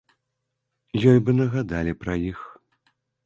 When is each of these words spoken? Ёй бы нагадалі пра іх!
Ёй 1.11 1.19
бы 1.27 1.31
нагадалі 1.39 1.93
пра 2.05 2.13
іх! 2.33 2.39